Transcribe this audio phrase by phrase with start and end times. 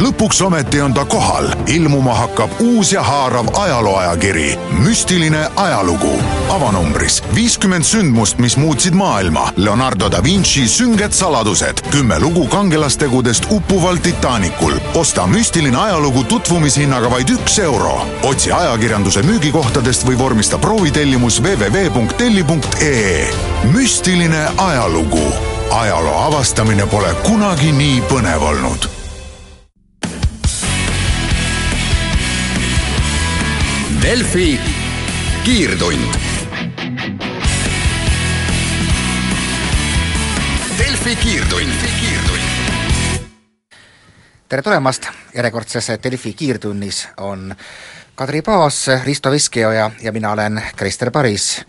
[0.00, 6.12] lõpuks ometi on ta kohal, ilmuma hakkab uus ja haarav ajalooajakiri Müstiline ajalugu.
[6.48, 9.52] avanumbris viiskümmend sündmust, mis muutsid maailma.
[9.56, 14.72] Leonardo da Vinci sünged saladused, kümme lugu kangelastegudest uppuval Titanicul.
[14.94, 18.06] osta müstiline ajalugu tutvumishinnaga vaid üks euro.
[18.22, 23.28] otsi ajakirjanduse müügikohtadest või vormista proovitellimus www.telli.ee.
[23.72, 25.32] müstiline ajalugu
[25.70, 28.99] ajaloo avastamine pole kunagi nii põnev olnud
[34.02, 34.60] Delfi
[35.44, 36.14] kiirtund.
[40.78, 42.40] Delfi kiirtund, kiirtund.
[44.48, 47.54] tere tulemast, järjekordsesse Delfi kiirtunnis on
[48.14, 51.60] Kadri Paas, Risto Veskijoja ja mina olen Krister Paris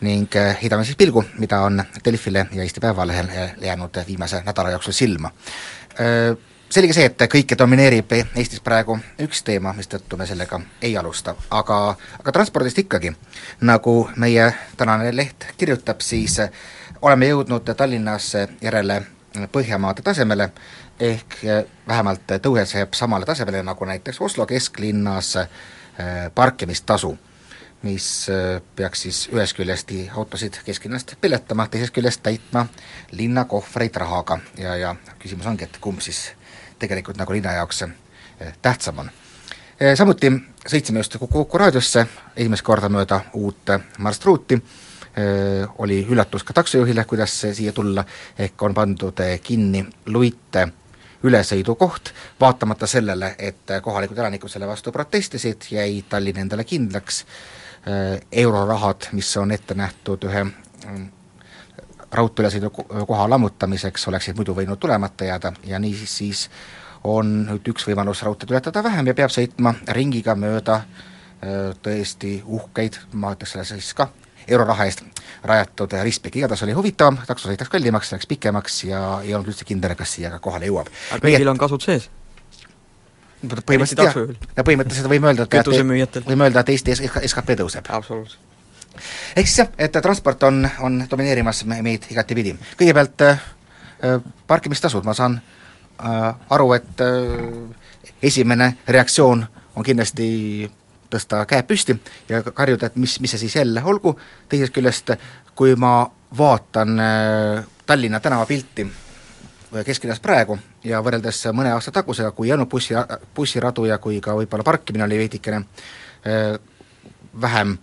[0.00, 0.28] ning
[0.62, 5.30] heidame siis pilgu, mida on Delfile ja Eesti Päevalehele jäänud viimase nädala jooksul silma
[6.70, 11.78] selge see, et kõike domineerib Eestis praegu üks teema, mistõttu me sellega ei alusta, aga,
[12.20, 13.12] aga transpordist ikkagi.
[13.60, 16.40] nagu meie tänane leht kirjutab, siis
[17.02, 19.02] oleme jõudnud Tallinnas järele
[19.52, 20.50] Põhjamaade tasemele,
[21.00, 21.34] ehk
[21.86, 25.36] vähemalt tõuseb samale tasemele nagu näiteks Oslo kesklinnas
[26.34, 27.12] parkimistasu,
[27.82, 28.26] mis
[28.76, 32.66] peaks siis ühest küljest autosid kesklinnast peletama, teisest küljest täitma
[33.10, 36.32] linna kohvreid rahaga ja, ja küsimus ongi, et kumb siis
[36.78, 39.10] tegelikult nagu linna jaoks eh, tähtsam on.
[39.80, 40.30] Eh, samuti
[40.66, 47.40] sõitsime just Kuku raadiosse esimest korda mööda uut marsruuti, eh, oli üllatus ka taksojuhile, kuidas
[47.40, 48.04] siia tulla,
[48.38, 50.68] ehk on pandud kinni Luite
[51.22, 57.24] ülesõidukoht, vaatamata sellele, et kohalikud elanikud selle vastu protestisid, jäi Tallinn endale kindlaks,
[58.32, 61.06] eurorahad, mis on ette nähtud ühe mm,
[62.12, 62.70] raudteeülesõidu
[63.06, 66.46] koha lammutamiseks, oleksid muidu võinud tulemata jääda ja niisiis siis
[67.04, 70.80] on nüüd üks võimalus raudteed ületada vähem ja peab sõitma ringiga mööda
[71.82, 74.08] tõesti uhkeid, ma ütleks selle siis ka,
[74.48, 75.04] euroraha eest
[75.46, 79.94] rajatud ristpik, igatahes oli huvitavam, takso sõitaks kallimaks, läks pikemaks ja ei olnud üldse kindel,
[79.98, 80.90] kas siia ka kohale jõuab.
[81.12, 82.10] aga kõigil on kasud sees?
[83.38, 84.18] põhimõtteliselt jah,
[84.56, 85.72] ja põhimõtteliselt võime öelda, et
[86.26, 87.86] võime öelda, et Eesti SKP tõuseb.
[87.86, 88.47] absoluutselt
[89.36, 92.56] ehk siis jah, et transport on, on domineerimas meid igatepidi.
[92.78, 93.40] kõigepealt äh,
[94.46, 100.70] parkimistasud, ma saan äh, aru, et äh, esimene reaktsioon on kindlasti
[101.10, 101.96] tõsta käed püsti
[102.28, 104.18] ja karjuda, et mis, mis see siis jälle olgu,
[104.48, 105.14] teisest küljest
[105.58, 106.06] kui ma
[106.38, 112.70] vaatan äh, Tallinna tänavapilti äh, kesklinnas praegu ja võrreldes mõne aasta tagusega, kui ei olnud
[112.70, 112.94] bussi,
[113.34, 116.58] bussiradu ja kui ka võib-olla parkimine oli veidikene äh,
[117.40, 117.78] vähem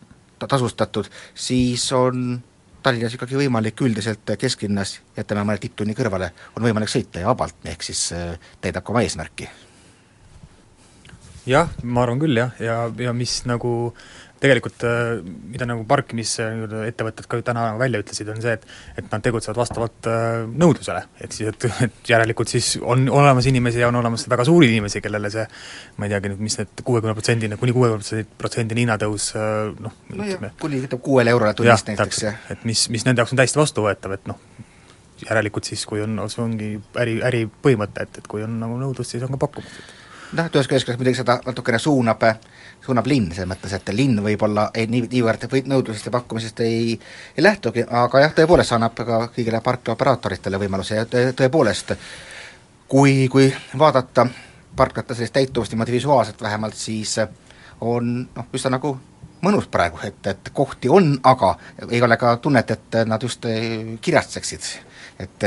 [0.48, 2.42] tasustatud, siis on
[2.86, 7.86] Tallinnas ikkagi võimalik üldiselt kesklinnas, jätame mõne tipptunni kõrvale, on võimalik sõita ja vabalt, ehk
[7.86, 9.50] siis äh, täidab ka oma eesmärki.
[11.50, 13.72] jah, ma arvan küll jah, ja, ja mis nagu
[14.44, 18.66] tegelikult äh, mida nagu parkimisettevõtted ka täna välja ütlesid, on see, et
[19.00, 23.82] et nad tegutsevad vastavalt äh, nõudlusele, et siis, et, et järelikult siis on olemas inimesi
[23.84, 25.48] ja on olemas väga suuri inimesi, kellele see
[25.98, 30.30] ma ei teagi nüüd, mis need kuuekümne protsendine, kuni kuuekümne protsendine hinnatõus äh, noh, no
[30.30, 32.40] ütleme kuni kuuele eurole tunnist näiteks, jah.
[32.52, 34.42] et mis, mis nende jaoks on täiesti vastuvõetav, et noh,
[35.24, 39.24] järelikult siis, kui on, see ongi äri, äripõhimõte, et, et kui on nagu nõudlust, siis
[39.24, 40.04] on ka pakkumist
[40.36, 42.24] noh, ühest küljest muidugi seda natukene suunab,
[42.86, 46.96] suunab linn, selles mõttes, et linn võib-olla ei nii, niivõrd või nõudlusest ja pakkumisest ei,
[47.38, 51.96] ei lähtugi, aga jah, tõepoolest see annab ka kõigile parklaoperaatoritele võimaluse ja tõepoolest,
[52.92, 54.28] kui, kui vaadata
[54.76, 57.18] parklate sellist täituvust niimoodi visuaalselt vähemalt, siis
[57.82, 58.96] on noh, üsna nagu
[59.46, 61.56] mõnus praegu, et, et kohti on, aga
[61.90, 63.46] ei ole ka tunnet, et nad just
[64.02, 64.72] kirjatseksid.
[65.20, 65.44] et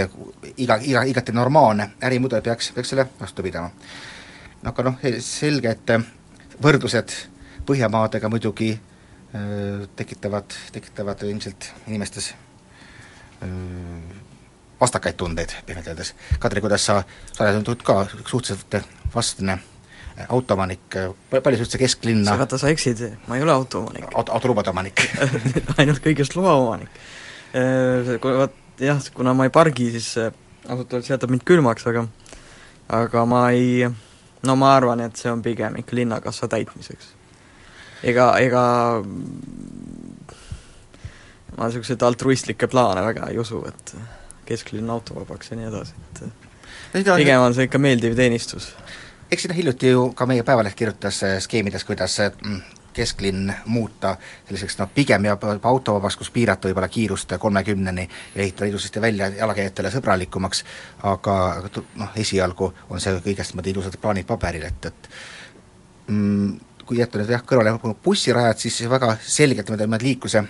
[0.56, 3.68] iga, iga, igati normaalne ärimudel peaks, peaks selle vastu pidama
[4.66, 6.06] aga noh, selge, et äh,
[6.62, 7.14] võrdlused
[7.68, 12.30] Põhjamaadega muidugi äh, tekitavad, tekitavad ilmselt inimestes
[13.44, 13.50] äh,
[14.80, 16.14] vastakaid tundeid, pehmelt öeldes.
[16.40, 17.02] Kadri, kuidas sa,
[17.34, 18.78] sa oled nüüd ka suhteliselt
[19.14, 19.58] vastne
[20.32, 20.96] autoomanik,
[21.30, 25.04] palju sa üldse kesklinna sa vaata, sa eksid, ma ei ole autoomanik Auto, autolubade omanik
[25.78, 26.90] ainult kõigest loaomanik.
[28.24, 32.08] Vot jah, kuna ma ei pargi, siis ausalt öeldes jätab mind külmaks, aga
[32.88, 33.86] aga ma ei
[34.46, 37.12] no ma arvan, et see on pigem ikka linnakassa täitmiseks.
[38.02, 38.62] ega, ega
[41.56, 43.96] ma niisuguseid altruistlikke plaane väga ei usu, et
[44.48, 46.22] kesklinn autovabaks ja nii edasi, et
[46.92, 48.72] pigem on see ikka meeldiv teenistus.
[49.30, 52.60] eks siin hiljuti ju ka meie Päevaleht kirjutas skeemides, kuidas mm,
[52.98, 54.14] kesklinn muuta
[54.48, 59.92] selliseks noh, pigem ja autovabaks, kus piirata võib-olla kiirust kolmekümneni ja ehitada ilusasti välja jalakäijatele
[59.94, 60.64] sõbralikumaks,
[61.02, 65.10] aga, aga noh, esialgu on see kõigest niimoodi ilusad plaanid paberil, et, et
[66.06, 66.54] mm,
[66.88, 70.44] kui jätta nüüd jah, kõrvale bussirajad, siis väga selgelt niimoodi liikluse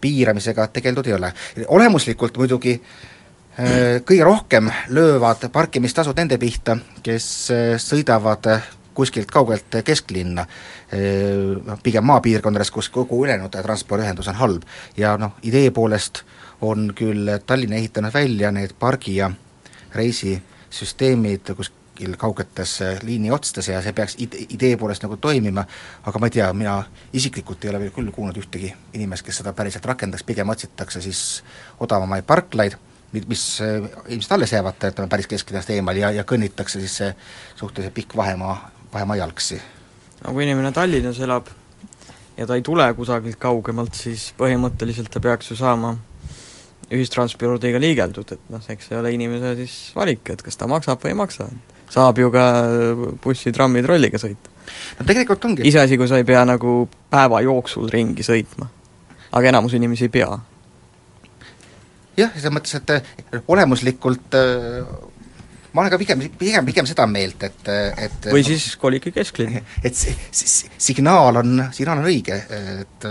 [0.00, 1.32] piiramisega tegeldud ei ole.
[1.66, 9.76] olemuslikult muidugi äh, kõige rohkem löövad parkimistasud nende pihta, kes äh, sõidavad äh, kuskilt kaugelt
[9.84, 10.46] kesklinna,
[11.66, 14.62] noh pigem maapiirkondades, kus kogu ülejäänud transpordiühendus on halb.
[14.96, 16.24] ja noh, idee poolest
[16.60, 19.30] on küll Tallinn ehitanud välja need pargi- ja
[19.94, 25.64] reisisüsteemid kuskil kaugetes liini otstes ja see peaks ide-, idee poolest nagu toimima,
[26.04, 26.76] aga ma ei tea, mina
[27.12, 31.22] isiklikult ei ole veel küll kuulnud ühtegi inimest, kes seda päriselt rakendaks, pigem otsitakse siis
[31.80, 32.76] odavamaid parklaid,
[33.12, 37.12] mi-, mis eh, ilmselt alles jäävad, ütleme, päris kesklinnast eemal ja, ja kõnnitakse siis see
[37.56, 38.56] suhteliselt pikk vahemaa,
[38.96, 39.60] vahemaa jalgsi.
[40.24, 41.52] no kui inimene Tallinnas elab
[42.36, 45.94] ja ta ei tule kusagilt kaugemalt, siis põhimõtteliselt ta peaks ju saama
[46.92, 51.14] ühistranspordiga liigeldud, et noh, eks see ole inimese siis valik, et kas ta maksab või
[51.14, 51.48] ei maksa.
[51.90, 52.44] saab ju ka
[53.22, 54.52] bussi, trammi, trolliga sõita.
[54.98, 58.68] no tegelikult ongi iseasi, kui sa ei pea nagu päeva jooksul ringi sõitma.
[59.32, 60.38] aga enamus inimesi ei pea.
[62.16, 64.86] jah, selles mõttes, et eh, olemuslikult äh,
[65.76, 67.68] ma olen ka pigem, pigem, pigem seda meelt, et,
[68.00, 69.60] et või siis kolige kesklinna.
[69.86, 72.38] et see, see signaal on, signaal on õige,
[72.80, 73.06] et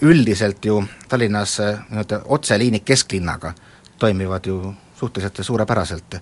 [0.00, 3.52] üldiselt ju Tallinnas nii-öelda otseliinid kesklinnaga
[4.00, 4.58] toimivad ju
[4.96, 6.16] suhteliselt suurepäraselt.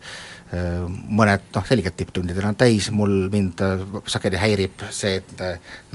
[1.17, 3.63] Mõned noh, selgelt tipptundidel on täis, mul, mind
[4.11, 5.45] sageli häirib see, et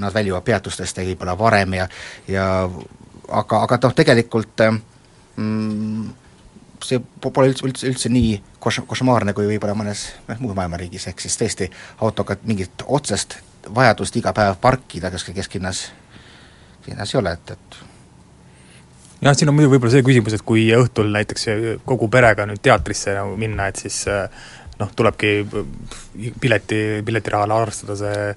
[0.02, 1.84] nad väljuvad peatustest võib-olla varem ja
[2.26, 4.64] ja aga, aga noh, tegelikult
[5.36, 6.08] mm,
[6.84, 11.08] see pole üldse, üldse, üldse nii koš-, košmaarne kui võib-olla mõnes, mõnes muus maailma riigis,
[11.10, 11.70] ehk siis tõesti
[12.04, 13.38] autoga mingit otsest
[13.74, 15.88] vajadust iga päev parkida kuskil kesklinnas,
[16.86, 17.80] linnas ei ole, et, et
[19.22, 21.48] jah, siin on muidu võib-olla see küsimus, et kui õhtul näiteks
[21.88, 24.04] kogu perega nüüd teatrisse nagu minna, et siis
[24.78, 25.32] noh, tulebki
[26.40, 28.28] pileti, piletirahale arvestada see,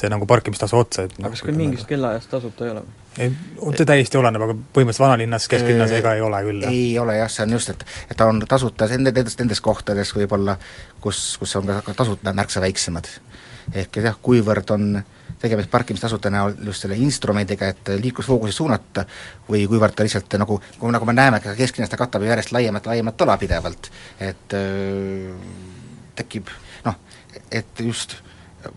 [0.00, 2.96] see nagu parkimistasu otsa, et aga kas küll mingist kellaajast tasuta ei ole või?
[3.18, 3.30] ei,
[3.76, 7.46] see täiesti oleneb, aga põhimõtteliselt vanalinnas, kesklinnas ega ei ole küll, ei ole jah, see
[7.46, 10.56] on just, et et ta on tasuta nende, nendes, nendes kohtades võib-olla,
[11.04, 13.08] kus, kus on ka, tasud märksa väiksemad.
[13.74, 15.02] ehk et jah, kuivõrd on
[15.40, 19.06] tegemist parkimistasude näol just selle instrumendiga, et liiklusfookusi suunata,
[19.48, 22.88] või kuivõrd ta lihtsalt nagu, nagu me näeme, ka kesklinnas ta katab ju järjest laiemat,
[22.90, 23.88] laiemat ala pidevalt,
[24.20, 25.32] et öö,
[26.16, 26.50] tekib
[26.84, 26.96] noh,
[27.50, 28.16] et just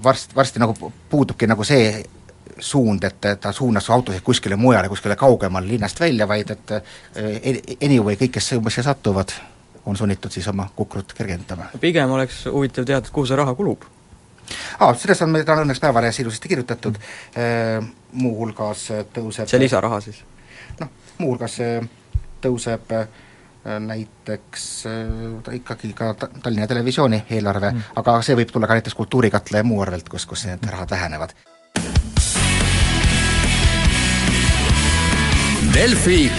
[0.03, 2.03] varsti, varsti nagu puudubki nagu see
[2.59, 8.18] suund, et ta suunas autosid kuskile mujale, kuskile kaugemale linnast välja, vaid et eh, anyway,
[8.19, 9.33] kõik, kes umbes siia satuvad,
[9.85, 11.71] on sunnitud siis oma kukrut kergendama.
[11.81, 13.83] pigem oleks huvitav teada, kuhu see raha kulub.
[14.79, 20.24] aa, sellest on meil täna õnneks Päevalehes ilusasti kirjutatud mm., muuhulgas tõuseb see lisaraha siis?
[20.79, 21.57] noh, muuhulgas
[22.44, 22.95] tõuseb
[23.63, 24.68] näiteks
[25.44, 29.68] ta ikkagi ka Tallinna Televisiooni eelarve mm., aga see võib tulla ka näiteks Kultuurikatla ja
[29.68, 31.36] muu arvelt, kus, kus need rahad vähenevad
[35.74, 36.31] Delfi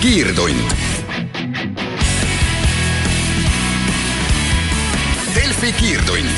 [0.00, 0.70] kiirtund.
[5.34, 6.28] Delfi kiirtund,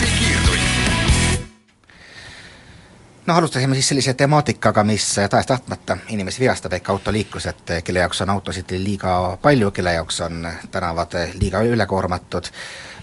[3.26, 8.30] noh, alustasime siis sellise temaatikaga, mis tahes-tahtmata inimesi vigastab, ehk autoliiklus, et kelle jaoks on
[8.30, 12.50] autosid liiga palju, kelle jaoks on tänavad liiga ülekoormatud,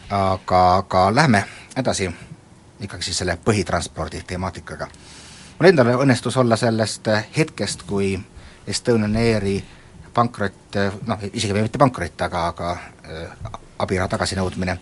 [0.09, 1.43] aga, aga lähme
[1.75, 2.11] edasi
[2.81, 4.87] ikkagi siis selle põhitranspordi temaatikaga.
[5.59, 8.19] mul endal õnnestus olla sellest hetkest, kui
[8.67, 9.63] Estonian Airi
[10.13, 10.75] pankrot,
[11.05, 14.79] noh, isegi mitte pankrot, aga, aga äh, abiraha tagasinõudmine äh,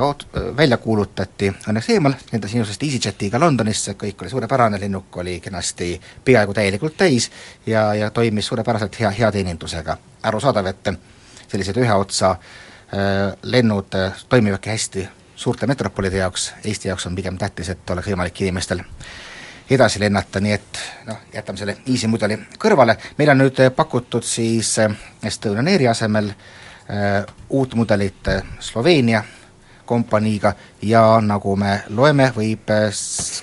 [0.00, 6.00] oot-, välja kuulutati õnneks eemal, lendasin ilusasti EasyJetiga Londonisse, kõik oli suurepärane, lennuk oli kenasti
[6.24, 7.30] peaaegu täielikult täis
[7.66, 9.98] ja, ja toimis suurepäraselt hea, hea teenindusega.
[10.22, 10.88] arusaadav, et
[11.48, 17.38] sellised ühe otsa äh, lennud äh, toimivadki hästi suurte metropolide jaoks, Eesti jaoks on pigem
[17.38, 18.80] tähtis, et oleks võimalik inimestel
[19.70, 24.76] edasi lennata, nii et noh, jätame selle easy mudeli kõrvale, meil on nüüd pakutud siis
[25.24, 29.24] Estonian Airi asemel äh, uut mudelit Sloveenia
[29.86, 32.72] kompaniiga ja nagu me loeme, võib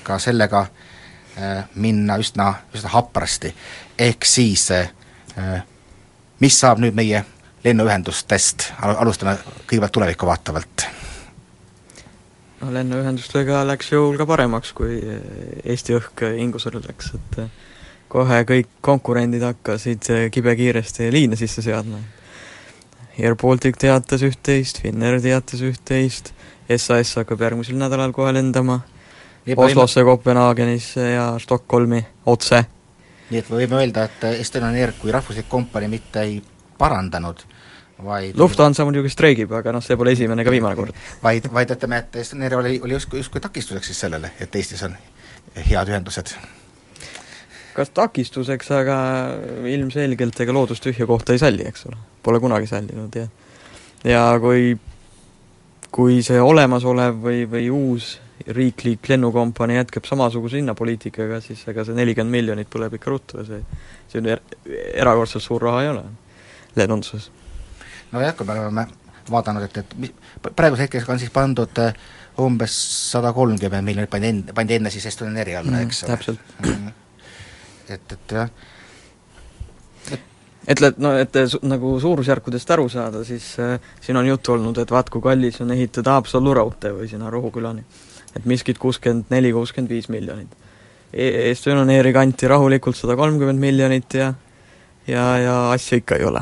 [0.03, 3.53] ka sellega äh, minna üsna, üsna haprasti.
[3.97, 4.91] ehk siis äh,
[6.39, 7.23] mis saab nüüd meie
[7.63, 10.87] lennuühendustest, alustame kõigepealt tulevikku vaatavalt
[12.63, 14.99] no lennuühendustega läks ju ka paremaks, kui
[15.63, 17.39] Eesti õhk hingusele läks, et
[18.13, 21.99] kohe kõik konkurendid hakkasid kibekiiresti liine sisse seadma.
[23.19, 26.33] Air Baltic teatas üht-teist, Finnair teatas üht-teist,
[26.69, 28.81] SAS hakkab järgmisel nädalal kohe lendama,
[29.55, 32.63] Oslosse, Kopenhaagenisse ja Stockholmi otse
[33.33, 36.39] nii et me võime öelda, et Estonian Air kui rahvuslik kompanii mitte ei
[36.77, 37.43] parandanud,
[38.05, 40.97] vaid Lufthansa muidugi streigib, aga noh, see pole esimene ega viimane kord.
[41.23, 44.83] vaid, vaid ütleme, et Estonian Air oli, oli justkui, justkui takistuseks siis sellele, et Eestis
[44.85, 44.97] on
[45.55, 46.35] head ühendused.
[47.73, 48.97] Kas takistuseks, aga
[49.69, 51.97] ilmselgelt ega loodus tühja kohta ei salli, eks ole.
[52.23, 53.27] Pole kunagi sallinud ja
[54.03, 54.75] ja kui
[55.93, 62.33] kui see olemasolev või, või uus riiklik lennukompanii jätkab samasuguse hinnapoliitikaga, siis ega see nelikümmend
[62.33, 63.61] miljonit tuleb ikka ruttu ja see
[64.11, 64.41] see on er,
[64.99, 66.01] erakordselt suur raha ei ole
[66.75, 67.29] lennunduses.
[68.11, 68.87] nojah, kui me oleme
[69.31, 70.11] vaadanud, et, et mis-
[70.55, 71.93] praegusel hetkel on siis pandud äh,
[72.41, 72.73] umbes
[73.13, 76.11] sada kolmkümmend miljonit pandi enne, pandi enne siis Estonian Airi alla, Mhm, eks ole.
[76.17, 77.02] täpselt..
[77.89, 78.49] et, et jah,
[80.67, 84.79] et let-, no et su, nagu suurusjärkudest aru saada, siis äh, siin on juttu olnud,
[84.79, 87.83] et vaat kui kallis on ehitada Haapsallu raudtee või sinna Rohukülani.
[88.35, 90.49] et miskit kuuskümmend neli, kuuskümmend viis miljonit
[91.13, 91.51] e.
[91.51, 94.33] Estonian Airi kanti rahulikult sada kolmkümmend miljonit ja
[95.07, 96.41] ja, ja asja ikka ei ole.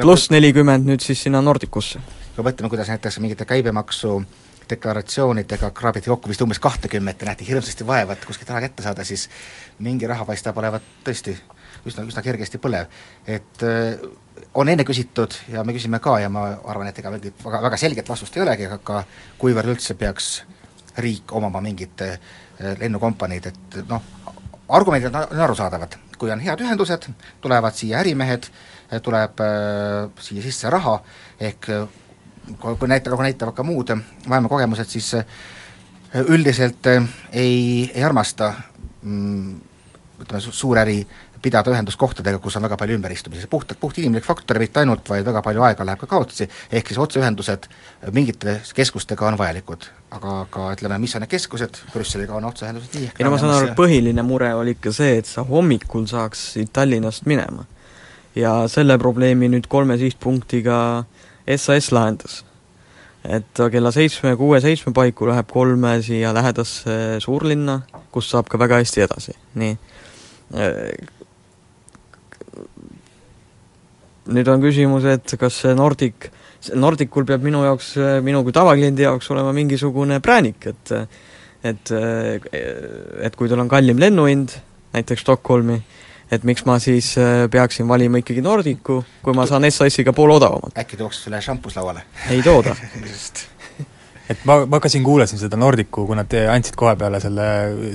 [0.00, 2.00] pluss nelikümmend nüüd siis sinna Nordicusse.
[2.36, 4.20] kui me mõtleme, kuidas näiteks mingite käibemaksu
[4.70, 9.04] deklaratsioonidega kraabiti kokku vist umbes kahtekümmet ja nähti hirmsasti vaeva, et kuskilt raha kätte saada,
[9.04, 9.28] siis
[9.78, 11.36] mingi raha paistab olevat tõesti
[11.86, 12.86] üsna, üsna kergesti põlev.
[13.26, 13.98] et äh,
[14.54, 17.80] on enne küsitud ja me küsime ka ja ma arvan, et ega mingit väga, väga
[17.80, 19.04] selget vastust ei olegi, aga
[19.38, 20.30] kuivõrd üldse peaks
[20.98, 22.18] riik omama mingit äh,
[22.80, 24.02] lennukompaniid, et noh,
[24.68, 27.06] argumendid on, arusaadavad, kui on head ühendused,
[27.44, 28.48] tulevad siia ärimehed,
[29.02, 30.98] tuleb äh, siia sisse raha,
[31.40, 31.70] ehk
[32.60, 33.92] kui näita-, kui näitavad ka muud
[34.26, 35.24] maailma kogemused, siis äh,
[36.26, 38.52] üldiselt äh, ei, ei armasta
[39.02, 39.56] mm,
[40.22, 41.00] ütleme, suuräri
[41.42, 45.42] pidada ühenduskohtadega, kus on väga palju ümberistumisi, puhtalt puht inimlik faktor mitte ainult, vaid väga
[45.44, 47.68] palju aega läheb ka kaotsi, ehk siis otseühendused
[48.16, 49.86] mingite keskustega on vajalikud.
[50.16, 53.52] aga, aga ütleme, mis on need keskused, Brüsseliga on otseühendused nii ei no ma saan
[53.52, 57.66] aru, põhiline mure oli ikka see, et sa hommikul saaks siit Tallinnast minema.
[58.34, 60.78] ja selle probleemi nüüd kolme sihtpunktiga
[61.46, 62.42] SAS lahendas.
[63.26, 67.80] et kella seitsme, kuue, seitsme paiku läheb kolme siia lähedasse suurlinna,
[68.14, 69.72] kust saab ka väga hästi edasi, nii.
[74.30, 76.30] nüüd on küsimus, et kas see Nordic,
[76.78, 80.94] Nordicul peab minu jaoks, minu kui tavakliendi jaoks olema mingisugune präänik, et
[81.66, 81.90] et,
[83.26, 84.54] et kui tal on kallim lennuhind,
[84.94, 85.80] näiteks Stockholmi,
[86.30, 90.76] et miks ma siis äh, peaksin valima ikkagi Nordicu, kui ma saan SAS-iga poole odavamalt.
[90.78, 92.06] äkki tooks sulle šampus lauale?
[92.30, 92.76] ei tooda.
[94.30, 97.46] et ma, ma ka siin kuulasin seda Nordicu, kui nad andsid kohe peale selle,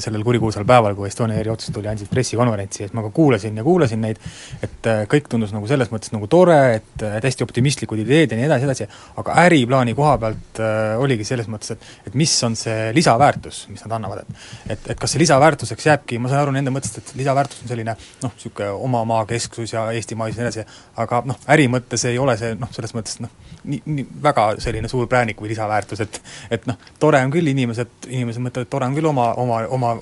[0.04, 3.66] sellel kurikuulsal päeval, kui Estonia Airi otsus tuli, andsid pressikonverentsi siis ma ka kuulasin ja
[3.66, 4.20] kuulasin neid,
[4.64, 8.40] et äh, kõik tundus nagu selles mõttes nagu tore, et et hästi optimistlikud ideed ja
[8.40, 8.88] nii edasi, edasi,
[9.22, 13.84] aga äriplaani koha pealt äh, oligi selles mõttes, et et mis on see lisaväärtus, mis
[13.86, 17.14] nad annavad, et et, et kas see lisaväärtuseks jääbki, ma saan aru nende mõttest, et
[17.20, 20.66] lisaväärtus on selline noh, niisugune oma maakesksus ja Eestimaa ja nii edasi,
[21.02, 23.34] aga noh, äri mõttes ei ole see noh, selles mõttes noh,
[23.64, 26.21] nii, nii väga selline suur präänik või lisaväärtus, et
[26.52, 29.96] et noh, tore on küll inimesed, inimesed mõtlevad, et tore on küll oma, oma, oma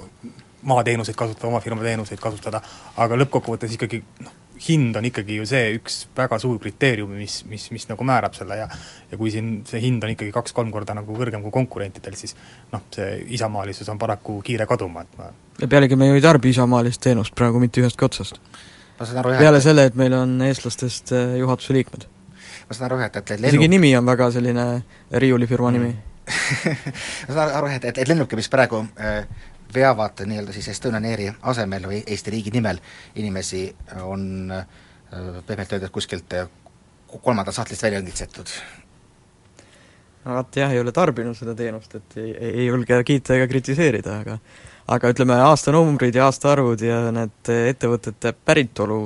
[0.70, 2.62] maateenuseid kasutada, oma firma teenuseid kasutada,
[3.00, 4.36] aga lõppkokkuvõttes ikkagi noh,
[4.68, 8.58] hind on ikkagi ju see üks väga suur kriteerium, mis, mis, mis nagu määrab selle
[8.60, 8.68] ja
[9.12, 12.36] ja kui siin see hind on ikkagi kaks-kolm korda nagu kõrgem kui konkurentidel, siis
[12.74, 16.52] noh, see isamaalisus on paraku kiire kaduma, et ma ja pealegi me ju ei tarbi
[16.54, 18.40] isamaalist teenust praegu mitte ühestki otsast.
[19.00, 22.06] peale selle, et meil on eestlastest äh, juhatuse liikmed.
[22.68, 24.68] ma saan aru jah, et, et isegi lennu, nimi on väga selline
[25.12, 25.96] riiulifirma nimi.
[27.28, 29.24] Ma saan aru et, et, et lennukid, mis praegu äh,
[29.74, 32.80] veavad nii-öelda siis Estonian Airi asemel või Eesti riigi nimel
[33.22, 33.68] inimesi,
[34.04, 34.66] on äh,
[35.48, 36.50] pehmelt öeldes kuskilt äh,
[37.18, 38.56] kolmandast sahtlist välja õngitsetud.
[40.26, 43.48] no vot jah, ei ole tarbinud seda teenust, et ei, ei, ei julge kiita ega
[43.52, 44.40] kritiseerida, aga
[44.90, 49.04] aga ütleme, aastanumbrid ja aastaarvud ja need ettevõtete päritolu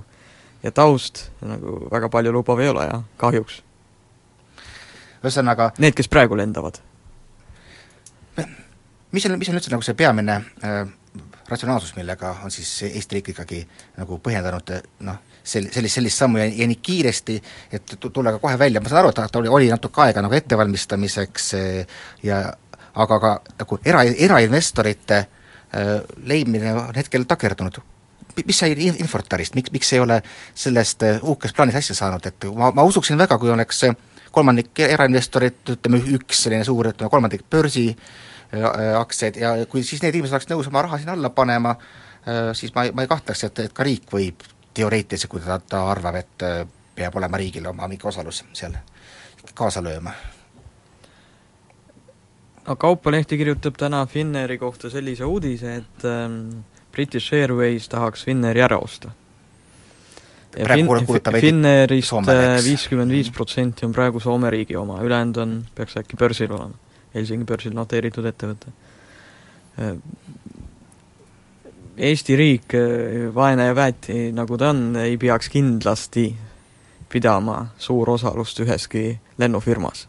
[0.64, 3.60] ja taust nagu väga palju lubav ei ole jah, kahjuks.
[5.24, 6.80] ühesõnaga, Need, kes praegu lendavad.
[9.14, 10.82] Mis on, mis on üldse nagu see peamine äh,
[11.50, 13.62] ratsionaalsus, millega on siis Eesti riik ikkagi
[14.00, 17.38] nagu põhjendanud äh, noh, sel-, sellist, sellist sammu ja, ja nii kiiresti,
[17.78, 20.38] et tu- tulla ka kohe välja, ma saan aru, et oli, oli natuke aega nagu
[20.38, 22.42] ettevalmistamiseks äh, ja
[22.94, 25.94] aga ka nagu era, erainvestorite äh,
[26.30, 27.82] leidmine on hetkel takerdunud.
[28.46, 30.22] mis sai In- Infortarist, miks, miks ei ole
[30.56, 33.86] sellest äh, uhkest plaanist asja saanud, et ma, ma usuksin väga, kui oleks
[34.34, 38.33] kolmandik erainvestorit, ütleme üks selline suur, ütleme kolmandik börsi äh,
[39.00, 41.76] aktsiaid ja kui siis need inimesed oleks nõus oma raha sinna alla panema,
[42.54, 45.86] siis ma ei, ma ei kahtleks, et, et ka riik võib teoreetiliselt, kui ta, ta
[45.92, 46.62] arvab, et äh,
[46.96, 48.76] peab olema riigil oma mingi osalus seal
[49.54, 50.14] kaasa lööma.
[52.68, 58.78] no Kauppalehti kirjutab täna Finnairi kohta sellise uudise, et ähm, British Airways tahaks Finnairi ära
[58.78, 59.12] osta.
[60.58, 62.66] ja Fin-, Finnairist Soomeks.
[62.66, 66.93] viiskümmend viis protsenti on praegu Soome riigi oma, ülejäänud on, peaks äkki börsil olema.
[67.14, 68.74] Helsingi börsil noteeritud ettevõte.
[69.80, 69.98] Äh,
[71.98, 76.32] Eesti riik, äh, vaene ja väeti, nagu ta on, ei peaks kindlasti
[77.14, 80.08] pidama suurosalust üheski lennufirmas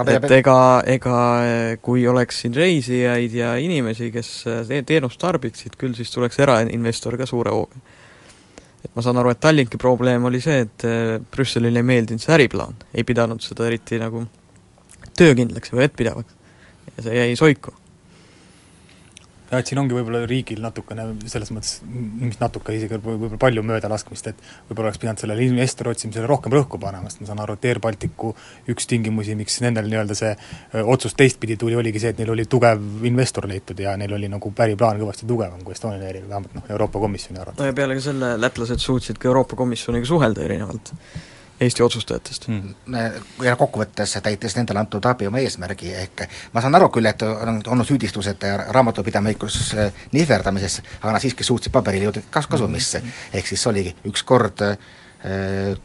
[0.00, 4.30] aga et ega, ega eh, kui oleks siin reisijaid ja inimesi, kes
[4.68, 7.82] te- teenust tarbiksid, küll siis tuleks erainvestor ka suure hooga.
[8.82, 10.84] et ma saan aru, et Tallinki probleem oli see, et
[11.30, 14.24] Brüsselile ei meeldinud see äriplaan, ei pidanud seda eriti nagu
[15.18, 16.34] töökindlaks või vettpidavaks.
[16.96, 17.72] ja see jäi soiku.
[19.52, 23.64] jah, et siin ongi võib-olla riigil natukene selles mõttes, mis natuke isegi võib- võib-olla palju
[23.68, 24.38] möödalaskmist, et
[24.70, 27.80] võib-olla oleks pidanud sellele investori otsimisele rohkem rõhku panema, sest ma saan aru, et Air
[27.84, 28.30] Balticu
[28.72, 30.30] üks tingimusi, miks nendel nii-öelda see
[30.80, 34.54] otsus teistpidi tuli, oligi see, et neil oli tugev investor leitud ja neil oli nagu
[34.56, 38.06] äriplaan kõvasti tugevam kui Estonian Airil, vähemalt noh, Euroopa Komisjoni arvates no ja peale ka
[38.08, 40.94] selle lätlased suutsid ka Euroopa Komisjoniga suhelda erinevalt
[41.62, 42.96] Eesti otsustajatest mm.
[43.46, 47.60] ja kokkuvõttes täitis nendele antud abi oma eesmärgi, ehk ma saan aru küll, et on
[47.60, 53.02] olnud süüdistused raamatupidamikus äh, nihverdamises, aga nad siiski suutsid paberile jõuda kas-, kasumisse.
[53.32, 54.76] ehk siis oligi üks kord äh,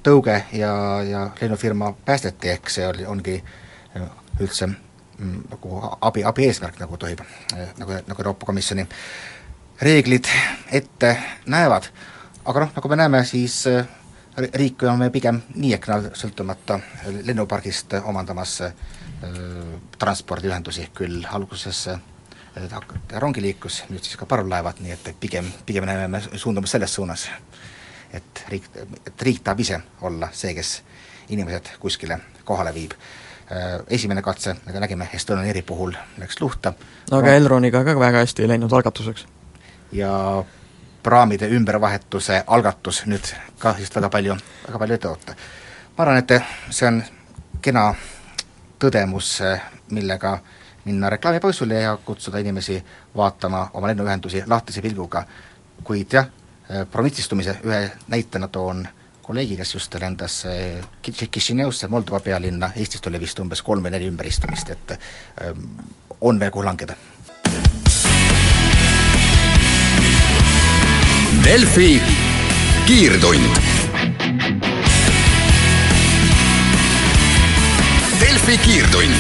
[0.03, 0.73] tõuge ja,
[1.05, 6.97] ja lennufirma päästeti, ehk see oli, ongi äh, üldse mm, nagu abi, abi eesmärk, nagu
[6.97, 7.21] tohib,
[7.77, 8.87] nagu, nagu Euroopa Komisjoni
[9.81, 10.25] reeglid
[10.71, 11.91] ette näevad.
[12.45, 13.85] aga noh, nagu me näeme, siis äh,
[14.37, 16.79] riik on pigem nii ehk naa sõltumata
[17.25, 18.73] lennupargist omandamas äh,
[19.99, 22.01] transpordiühendusi, küll alguses äh,
[23.21, 27.27] rongiliiklus, nüüd siis ka parvlaevad, nii et pigem, pigem näeme me suundumas selles suunas,
[28.13, 28.69] et riik,
[29.05, 30.81] et riik tahab ise olla see, kes
[31.29, 32.93] inimesed kuskile kohale viib.
[33.87, 36.73] Esimene katse, nagu nägime, Estonian Airi puhul läks luhta
[37.15, 39.25] aga Elroniga ka väga hästi ei läinud algatuseks.
[39.91, 40.43] ja
[41.03, 44.37] praamide ümbervahetuse algatus nüüd ka just väga palju,
[44.67, 45.35] väga palju ei tõota.
[45.97, 46.33] ma arvan, et
[46.69, 47.03] see on
[47.61, 47.93] kena
[48.79, 49.39] tõdemus,
[49.91, 50.37] millega
[50.85, 52.83] minna reklaamipausule ja kutsuda inimesi
[53.15, 55.25] vaatama oma lennuühendusi lahtise pilguga,
[55.83, 56.27] kuid jah,
[56.91, 58.87] provintsistumise ühe näitena toon
[59.21, 63.91] kolleegi, kes just lendas eh, Ki- Kišineusse, Moldova pealinna, Eestist oli vist umbes kolm või
[63.91, 64.95] neli ümberistumist, et
[65.43, 65.67] ähm,
[66.21, 66.95] on veel kuhu langeda
[71.47, 72.01] Delfi
[72.85, 73.55] kiirtund.
[78.19, 79.13] Delfi kiirtund.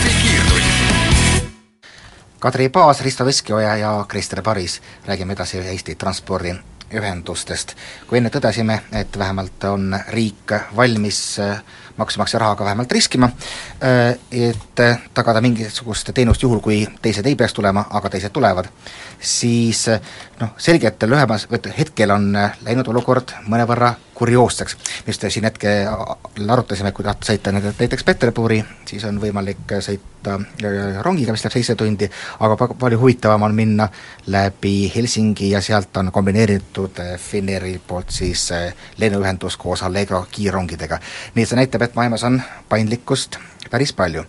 [2.39, 7.75] Kadri Paas, Risto Veskioja ja Krister Paris, räägime edasi Eesti transpordiühendustest.
[8.07, 11.63] kui enne tõdesime, et vähemalt on riik valmis äh,
[11.97, 13.29] maksumaksja rahaga vähemalt riskima,
[14.31, 14.81] et
[15.13, 18.69] tagada mingisugust teenust juhul, kui teised ei peaks tulema, aga teised tulevad,
[19.19, 19.87] siis
[20.39, 22.29] noh, selge, et lühemas, hetkel on
[22.65, 24.77] läinud olukord mõnevõrra kurioosseks.
[25.07, 25.69] just siin hetke
[26.49, 30.37] arutasime, kui tahta sõita näiteks Peterburi, siis on võimalik sõita
[31.05, 33.89] rongiga, mis läheb seitse tundi, aga pa-, palju huvitavam on minna
[34.33, 38.49] läbi Helsingi ja sealt on kombineeritud Finnairi poolt siis
[38.97, 40.99] lennuühendus koos Allegro kiirrongidega.
[41.35, 43.37] nii et see näitab, et maailmas on paindlikkust
[43.69, 44.25] päris palju.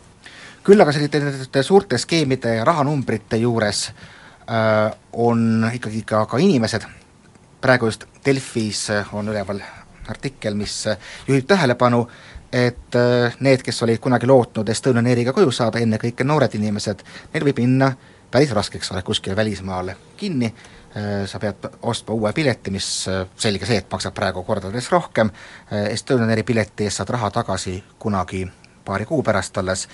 [0.64, 4.17] küll aga selliste suurte skeemide ja rahanumbrite juures äh,
[5.12, 6.86] on ikkagi ka, ka inimesed,
[7.60, 9.60] praegu just Delfis on üleval
[10.08, 10.84] artikkel, mis
[11.28, 12.06] juhib tähelepanu,
[12.52, 12.96] et
[13.44, 17.92] need, kes olid kunagi lootnud Estonian Airiga koju saada, ennekõike noored inimesed, neil võib minna
[18.30, 20.52] päris raskeks, oled kuskil välismaal kinni,
[21.28, 22.88] sa pead ostma uue pileti, mis
[23.36, 25.30] selge see, et maksab praegu kordades rohkem,
[25.92, 28.46] Estonian Airi pileti eest saad raha tagasi kunagi
[28.84, 29.84] paari kuu pärast alles,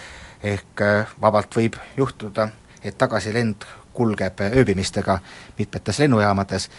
[0.43, 0.85] ehk
[1.21, 2.49] vabalt võib juhtuda,
[2.85, 5.19] et tagasilend kulgeb ööbimistega
[5.59, 6.71] mitmetes lennujaamades.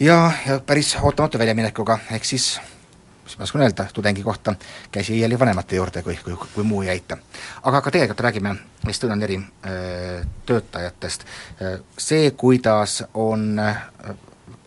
[0.00, 2.58] Ja, ja päris ootamatu väljaminekuga, ehk siis
[3.28, 4.54] mis ma oskan öelda tudengi kohta,
[4.92, 7.18] käsi iiali vanemate juurde, kui, kui, kui muu ei aita.
[7.62, 8.54] aga ka tegelikult räägime
[8.88, 9.40] Estonian Airi
[10.46, 11.24] töötajatest,
[11.98, 13.60] see, kuidas on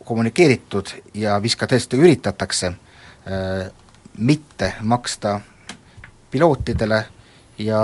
[0.05, 2.73] kommunikeeritud ja vist ka tõesti üritatakse
[4.17, 5.39] mitte maksta
[6.31, 7.05] pilootidele
[7.57, 7.81] ja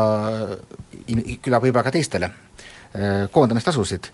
[1.42, 2.30] küllap võib-olla ka teistele
[3.32, 4.08] koondamistasusid,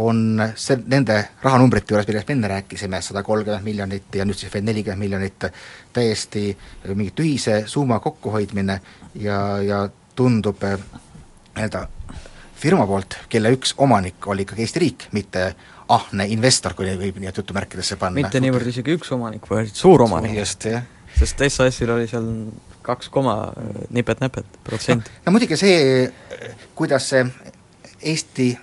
[0.00, 4.52] on see, nende rahanumbrite juures, millest me enne rääkisime, sada kolmkümmend miljonit ja nüüd siis
[4.54, 5.48] veel nelikümmend miljonit,
[5.92, 6.44] täiesti
[6.94, 8.80] mingi tühise summa kokkuhoidmine
[9.20, 9.82] ja, ja
[10.16, 11.86] tundub nii-öelda
[12.60, 15.44] firma poolt, kelle üks omanik oli ikkagi Eesti riik, mitte
[15.90, 18.20] ahne investor, kui võib nii jutumärkidesse panna.
[18.20, 20.36] mitte niivõrd isegi üks omanik, vaid suur omanik.
[20.38, 20.84] just, jah.
[21.16, 22.28] sest SAS-il oli seal
[22.84, 23.52] kaks koma
[23.90, 25.10] nipet-näpet protsenti.
[25.26, 26.04] no muidugi see,
[26.78, 27.24] kuidas see
[28.02, 28.58] Eesti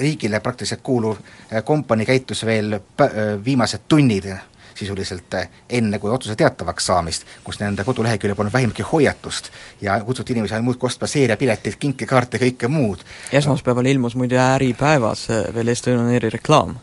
[0.00, 1.16] riigile praktiliselt kuuluv
[1.64, 3.10] kompanii käitus veel pä-,
[3.44, 4.28] viimased tunnid
[4.74, 5.34] sisuliselt
[5.70, 10.64] enne, kui otsuse teatavaks saamist, kus nende koduleheküljel polnud vähimatki hoiatust ja kutsuti inimesi ainult
[10.64, 13.04] muudkui ostma seeriapileteid, kinkekaarte, kõike muud.
[13.32, 16.74] esmaspäeval ilmus muide Äripäevas veel Estonian Airi reklaam,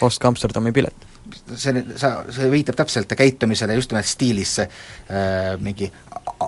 [0.00, 1.08] ostke Amsterdami pilet
[1.54, 4.68] see, sa, see viitab täpselt käitumisele just nimelt stiilis äh,
[5.60, 5.92] mingi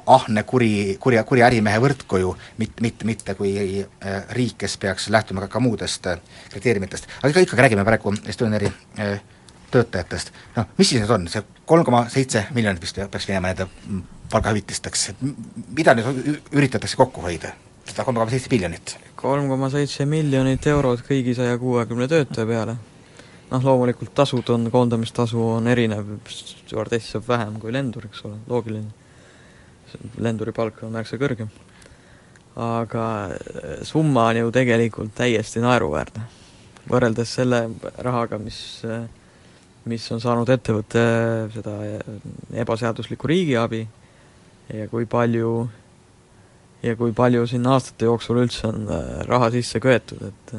[0.06, 5.44] ahne kuri, kurja, kurja ärimehe võrdkoju, mitte, mitte, mitte kui äh, riik, kes peaks lähtuma
[5.44, 6.20] ka, ka muudest äh,
[6.52, 7.08] kriteeriumitest.
[7.20, 9.20] aga ikka, ikkagi räägime praegu Estoniani äh,
[9.70, 13.66] töötajatest, noh, mis siis need on, see kolm koma seitse miljonit vist peaks minema nende
[14.30, 15.10] palgahüvitisteks,
[15.76, 17.54] mida nüüd üritatakse kokku hoida?
[17.90, 18.96] seda kolm koma seitse miljonit?
[19.18, 22.78] kolm koma seitse miljonit eurot kõigi saja kuuekümne töötaja peale
[23.50, 28.90] noh, loomulikult tasud on, koondamistasu on erinev, stjuardess saab vähem kui lendur, eks ole, loogiline.
[30.18, 31.50] Lenduri palk on märksa kõrgem.
[32.60, 36.26] aga äh, summa on ju tegelikult täiesti naeruväärne.
[36.90, 39.06] võrreldes selle rahaga, mis, äh,
[39.84, 41.04] mis on saanud ettevõte
[41.54, 42.20] seda äh,
[42.64, 43.86] ebaseaduslikku riigiabi
[44.74, 45.68] ja kui palju
[46.82, 48.86] ja kui palju sinna aastate jooksul üldse on
[49.28, 50.54] raha sisse köetud, et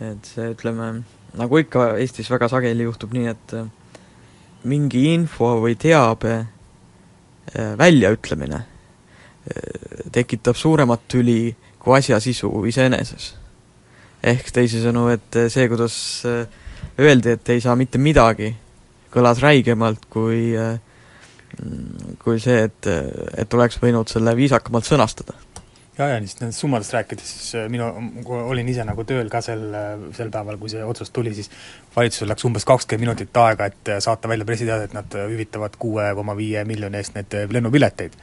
[0.00, 1.02] et see, ütleme,
[1.36, 3.68] nagu ikka Eestis väga sageli juhtub nii, et äh,
[4.68, 6.46] mingi info või teabe äh,
[7.78, 13.34] väljaütlemine äh, tekitab suuremat tüli kui asja sisu iseeneses.
[14.26, 15.96] ehk teisisõnu, et see, kuidas
[16.98, 18.48] öeldi, et ei saa mitte midagi,
[19.14, 20.56] kõlas räigemalt kui
[22.24, 22.88] kui see, et,
[23.38, 25.36] et oleks võinud selle viisakamalt sõnastada
[25.98, 27.88] jaa, ja siis nendest summadest rääkides, siis äh, minu,
[28.50, 29.64] olin ise nagu tööl ka sel,
[30.16, 31.50] sel päeval, kui see otsus tuli, siis
[31.96, 36.10] valitsusel läks umbes kakskümmend minutit aega, et äh, saata välja pressiteade, et nad hüvitavad kuue
[36.18, 38.20] koma viie miljoni eest neid äh, lennupileteid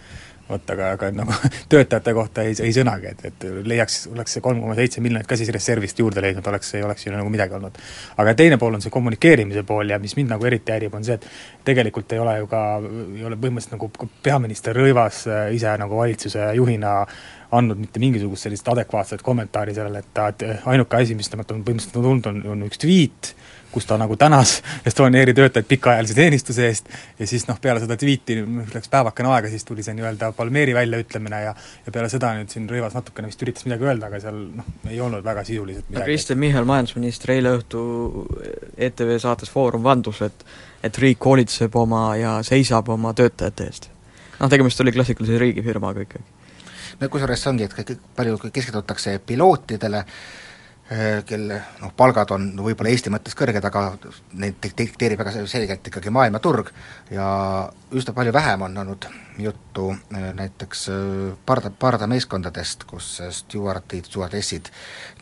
[0.49, 1.35] vot aga, aga nagu
[1.71, 5.37] töötajate kohta ei, ei sõnagi, et, et leiaks, oleks see kolm koma seitse miljonit ka
[5.39, 7.79] siis reservist juurde leidnud, oleks, ei oleks ju nagu midagi olnud.
[8.19, 11.15] aga teine pool on see kommunikeerimise pool ja mis mind nagu eriti häirib, on see,
[11.15, 12.63] et tegelikult ei ole ju ka,
[13.15, 15.23] ei ole põhimõtteliselt nagu peaminister Rõivas
[15.55, 16.97] ise nagu valitsuse juhina
[17.57, 21.63] andnud mitte mingisugust sellist adekvaatset kommentaari sellele, et ta, et ainuke asi, mis temalt on
[21.65, 23.33] põhimõtteliselt tulnud, on, on üks tweet,
[23.73, 24.55] kus ta nagu tänas
[24.89, 26.89] Estonia Airi töötajaid pikaajalise teenistuse eest
[27.19, 28.37] ja siis noh, peale seda tweet'i
[28.73, 32.67] läks päevakene aega, siis tuli see nii-öelda Palmeeri väljaütlemine ja ja peale seda nüüd siin
[32.69, 36.05] Rõivas natukene vist üritas midagi öelda, aga seal noh, ei olnud väga sisuliselt midagi.
[36.11, 37.81] Kristen Michal, majandusminister, eile õhtu
[38.77, 40.45] ETV saates Foorum vandus, et
[40.83, 43.89] et riik hoolitseb oma ja seisab oma töötajate eest.
[44.39, 46.32] noh, tegemist oli klassikalise riigifirmaga ikkagi
[46.99, 50.03] no kusjuures see ongi, et kõik, palju keskendutakse pilootidele,
[50.91, 53.85] eh, kelle noh, palgad on no võib-olla Eesti mõttes kõrged, aga
[54.39, 56.71] neid dikteerib väga selgelt ikkagi maailmaturg.
[57.11, 57.27] Ja
[57.91, 59.07] üsna palju vähem on olnud
[59.41, 64.69] juttu eh, näiteks eh, parda, pardameeskondadest, kus stjuardid, stjuardessid,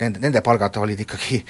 [0.02, 1.44] nende, nende palgad olid ikkagi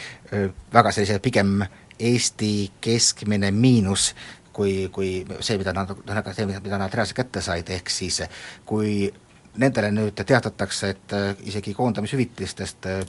[0.74, 1.62] väga sellise pigem
[2.02, 4.16] Eesti keskmine miinus,
[4.54, 5.92] kui, kui see, mida nad,
[6.34, 8.24] see, mida nad reaalselt kätte said, ehk siis
[8.66, 9.12] kui
[9.60, 13.04] nendele nüüd teatatakse, et äh, isegi koondamishüvitistest äh,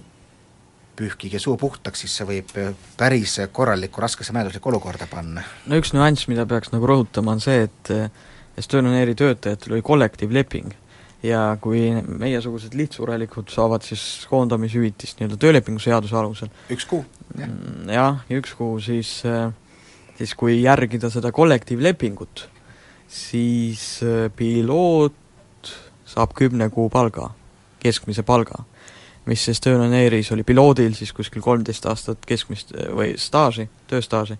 [0.98, 5.44] pühkige suu puhtaks, siis see võib äh, päris korralikku raskesse majanduslikku olukorda panna.
[5.66, 7.92] no üks nüanss, mida peaks nagu rõhutama, on see, et
[8.58, 10.74] Estonian Airi töötajatel oli kollektiivleping
[11.24, 17.04] ja kui meiesugused lihtsurelikud saavad siis koondamishüvitist nii-öelda töölepingu seaduse alusel üks kuu,
[17.38, 17.46] jah.
[17.46, 19.20] Mm, jah, ja üks kuu, siis
[20.18, 22.48] siis kui järgida seda kollektiivlepingut,
[23.08, 24.02] siis
[24.36, 25.21] piloot
[26.12, 27.30] saab kümne kuu palga,
[27.82, 28.64] keskmise palga,
[29.26, 34.38] mis Estonian Airis oli piloodil siis kuskil kolmteist aastat keskmist või staaži, tööstaaži,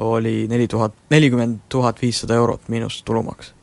[0.00, 3.54] oli neli tuhat, nelikümmend tuhat viissada eurot miinus tulumaks.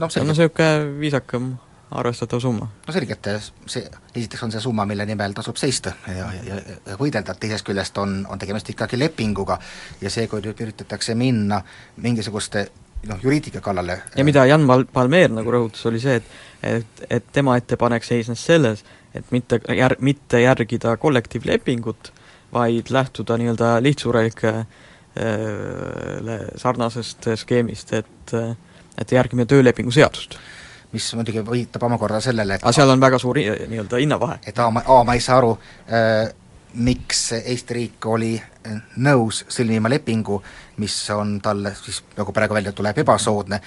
[0.00, 1.52] no see on niisugune viisakam
[1.90, 2.68] arvestatav summa.
[2.86, 3.28] no selge, et
[3.66, 3.82] see,
[4.14, 8.20] esiteks on see summa, mille nimel tasub seista ja, ja, ja võidelda, teisest küljest on,
[8.30, 9.58] on tegemist ikkagi lepinguga
[10.00, 11.60] ja see, kui nüüd üritatakse minna
[11.96, 12.68] mingisuguste
[13.08, 14.02] noh, juriidika kallale.
[14.16, 16.24] ja mida Jan Pal-, Palmeer nagu rõhutas, oli see, et
[16.62, 18.84] et, et tema ettepanek seisnes selles,
[19.14, 22.12] et mitte jär-, mitte järgida kollektiivlepingut,
[22.52, 24.54] vaid lähtuda nii-öelda lihtsurelike
[26.60, 28.34] sarnasest skeemist, et
[29.00, 30.36] et järgime töölepingu seadust
[30.92, 34.38] mis muidugi viitab omakorda sellele, et aga seal on väga suur nii-öelda hinnavahe.
[34.46, 35.52] et A, ma, A, ma ei saa aru
[35.86, 36.32] äh,,
[36.74, 38.34] miks Eesti riik oli
[38.96, 40.40] nõus sõlmima lepingu,
[40.82, 43.60] mis on talle siis, nagu praegu välja tuleb, ebasoodne,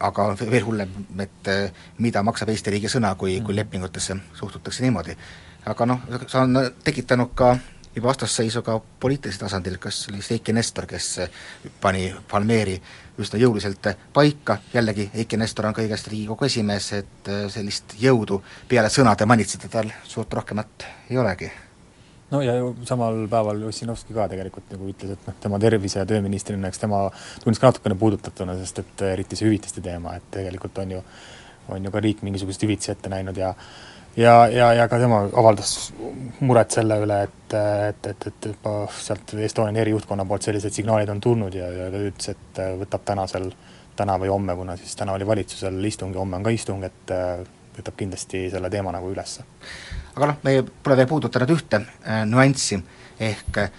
[0.00, 1.50] aga veel hullem, et
[1.98, 3.60] mida maksab Eesti riigi sõna, kui, kui mm.
[3.62, 5.16] lepingutesse suhtutakse niimoodi.
[5.66, 7.56] aga noh, see on tekitanud ka
[7.96, 11.08] juba vastasseisu ka poliitilisel tasandil, kas oli vist Eiki Nestor, kes
[11.80, 12.76] pani Palmeeri
[13.18, 19.26] üsna jõuliselt paika, jällegi Eiki Nestor on kõigest Riigikogu esimees, et sellist jõudu peale sõnade
[19.26, 21.50] manitseda tal suurt rohkemat ei olegi
[22.30, 26.06] no ja ju samal päeval Ossinovski ka tegelikult nagu ütles, et noh, tema tervise- ja
[26.08, 27.06] tööministrina, eks tema
[27.42, 31.02] tundis ka natukene puudutatuna, sest et eriti see hüvitiste teema, et tegelikult on ju,
[31.68, 33.54] on ju ka riik mingisuguseid hüvitisi ette näinud ja
[34.16, 35.92] ja, ja, ja ka tema avaldas
[36.40, 37.56] muret selle üle, et,
[37.90, 41.90] et, et, et juba sealt Estonian Airi juhtkonna poolt sellised signaalid on tulnud ja, ja
[41.92, 43.50] ta ütles, et võtab tänasel,
[43.96, 47.12] täna või homme, kuna siis täna oli valitsusel istung ja homme on ka istung, et
[47.76, 49.44] võtab kindlasti selle teema nagu ülesse.
[50.16, 52.80] Aga noh, me pole veel puudutanud ühte äh, nüanssi,
[53.20, 53.70] ehk äh,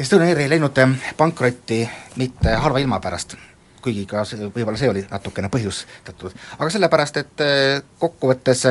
[0.00, 1.82] Estonian Air ei läinud äh, pankrotti
[2.16, 3.36] mitte halva ilma pärast,
[3.84, 8.66] kuigi ka see, võib-olla see oli natukene põhjustatud, aga sellepärast, et äh, kokkuvõttes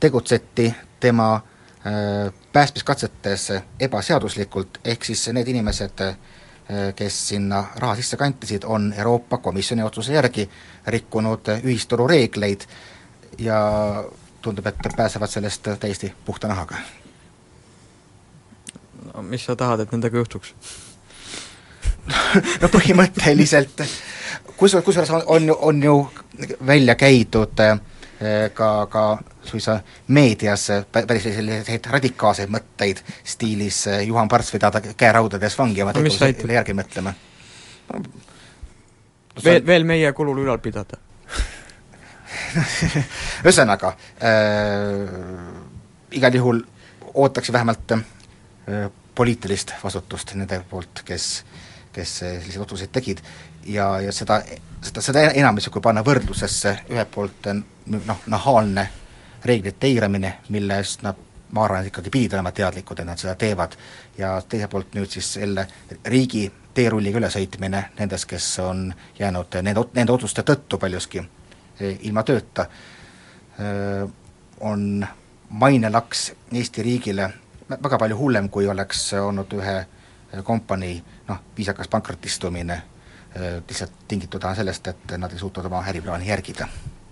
[0.00, 0.68] tegutseti
[1.00, 3.50] tema äh, päästmiskatsetes
[3.88, 6.18] ebaseaduslikult, ehk siis need inimesed, äh,
[6.98, 10.48] kes sinna raha sisse kantisid, on Euroopa Komisjoni otsuse järgi
[10.92, 12.66] rikkunud ühisturu reegleid
[13.38, 14.04] ja
[14.42, 16.76] tundub, et pääsevad sellest täiesti puhta nahaga.
[19.14, 20.54] no mis sa tahad, et nendega juhtuks
[22.62, 23.82] no põhimõtteliselt,
[24.56, 25.96] kusjuures, kusjuures on, on, on ju
[26.66, 27.78] välja käidud äh,
[28.54, 29.06] ka, ka
[29.42, 36.00] suisa meedias päris selliseid radikaalseid mõtteid stiilis äh, Juhan Parts vedada käeraudades vangi oma no,
[36.00, 37.14] tegevuse järgi mõtlema
[37.92, 38.02] no,.
[39.44, 41.00] veel, veel meie kulul ülal pidada
[43.46, 45.10] ühesõnaga äh,,
[46.16, 46.62] igal juhul
[47.14, 51.44] ootaks vähemalt äh, poliitilist vastutust nende poolt, kes,
[51.92, 53.22] kes selliseid otsuseid tegid.
[53.66, 54.40] Ja, ja seda,
[54.84, 58.84] seda, seda enam, kui panna võrdlusesse ühelt poolt noh, nahaalne
[59.46, 61.24] reeglite eiramine, millest nad
[61.56, 63.76] ma arvan, et ikkagi pidid olema teadlikud, et nad seda teevad,
[64.18, 65.66] ja teiselt poolt nüüd siis jälle
[66.10, 66.44] riigi
[66.76, 71.22] teerulliga ülesõitmine nendest, kes on jäänud nende, nende otsuste tõttu paljuski
[71.80, 72.66] ilma tööta,
[73.58, 74.06] eh,
[74.60, 75.06] on
[75.50, 77.30] mainelaks Eesti riigile
[77.68, 80.96] väga palju hullem, kui oleks olnud ühe eh, kompanii
[81.28, 82.82] noh, viisakas pankrotistumine
[83.36, 86.68] lihtsalt tingitud sellest, et nad ei suutnud oma äriplaani järgida.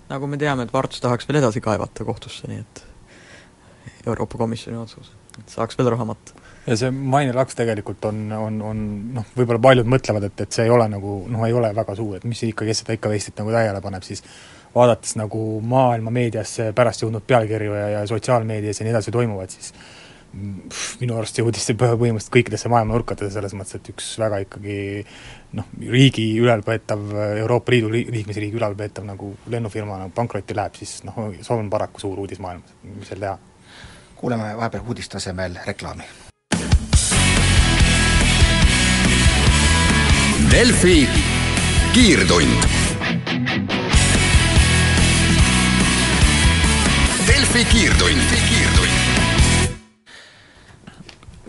[0.08, 2.84] nagu me teame, et Parts tahaks veel edasi kaevata kohtusse, nii et
[4.06, 6.34] Euroopa Komisjoni otsus, et saaks veel rahamat.
[6.66, 8.84] Ja see mainelaks tegelikult on, on, on
[9.18, 12.16] noh, võib-olla paljud mõtlevad, et, et see ei ole nagu noh, ei ole väga suur,
[12.18, 14.24] et mis ikka, kes seda ikka Eestit nagu täiele paneb, siis
[14.74, 19.74] vaadates nagu maailma meediasse pärast jõudnud pealkirju ja, ja sotsiaalmeedias ja nii edasi toimuvat, siis
[20.34, 24.78] pff, minu arust jõudis see põhimõtteliselt kõikidesse maailma nurkadesse, selles mõttes, et üks väga ikkagi
[25.58, 27.06] noh, riigi ülalpeetav,
[27.44, 32.24] Euroopa Liidu liikmesriigi ülalpeetav nagu lennufirma nagu pankrotti läheb, siis noh, see on paraku suur
[32.24, 33.38] uudis maailmas, mis seal teha.
[34.18, 36.23] kuuleme vahepeal uudiste asemel reklaami.
[40.54, 41.08] Delfi
[41.92, 42.62] kiirtund.
[47.26, 48.20] Delfi kiirtund.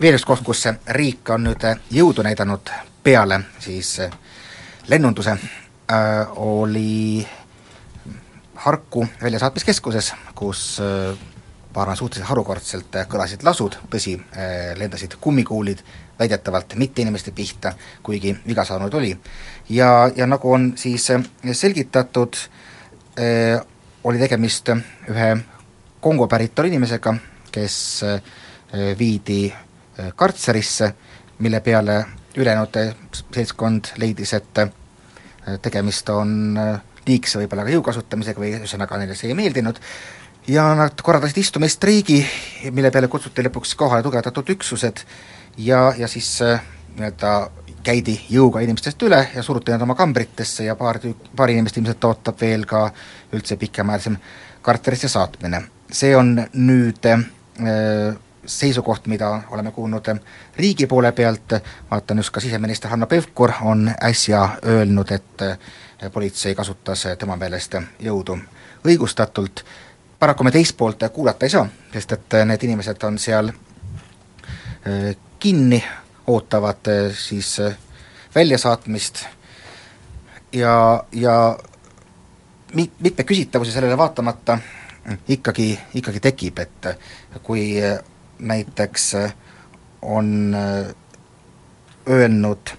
[0.00, 0.64] veel üks koht, kus
[0.98, 2.74] riik on nüüd jõudu näidanud
[3.06, 3.94] peale siis
[4.90, 5.38] lennunduse.
[5.86, 7.22] Äh,, oli
[8.54, 11.35] Harku väljasaatmiskeskuses, kus äh,
[11.76, 15.82] ma arvan, suhteliselt harukordselt kõlasid lasud, tõsi äh,, lendasid kummikuulid
[16.18, 19.12] väidetavalt mitte inimeste pihta, kuigi viga saanud oli.
[19.68, 21.10] ja, ja nagu on siis
[21.52, 22.40] selgitatud
[23.20, 23.60] äh,,
[24.04, 25.36] oli tegemist ühe
[26.00, 27.16] Kongo päritolu inimesega,
[27.50, 28.04] kes
[28.98, 29.48] viidi
[30.16, 30.92] kartserisse,
[31.42, 31.96] mille peale
[32.36, 32.76] ülejäänud
[33.34, 34.60] seltskond leidis, et
[35.64, 36.54] tegemist on
[37.06, 39.80] liigse võib-olla ka jõu kasutamisega või ühesõnaga neile see ei meeldinud,
[40.48, 42.26] ja nad korraldasid istumistreigi,
[42.70, 45.02] mille peale kutsuti lõpuks kohale tugevdatud üksused.
[45.56, 46.28] Ja, ja siis
[46.96, 47.32] nii-öelda
[47.86, 52.04] käidi jõuga inimestest üle ja suruti nad oma kambritesse ja paar tüük-, paar inimest ilmselt
[52.04, 52.88] ootab veel ka
[53.32, 54.16] üldse pikemaajalisem
[54.62, 55.62] karterisse saatmine.
[55.92, 57.22] See on nüüd äh,
[58.46, 60.10] seisukoht, mida oleme kuulnud
[60.58, 61.56] riigi poole pealt,
[61.90, 65.58] vaatan just ka siseminister Hanno Pevkur on äsja öelnud, et äh,
[66.12, 68.38] politsei kasutas tema meelest jõudu
[68.86, 69.64] õigustatult,
[70.18, 75.82] paraku me teist poolt kuulata ei saa, sest et need inimesed on seal äh, kinni,
[76.26, 77.56] ootavad siis
[78.34, 79.24] väljasaatmist.
[80.52, 81.58] Ja, ja
[82.74, 84.58] mit-, mitme küsitavuse sellele vaatamata
[85.28, 86.88] ikkagi, ikkagi tekib, et
[87.42, 87.76] kui
[88.38, 89.12] näiteks
[90.02, 90.56] on
[92.08, 92.74] öelnud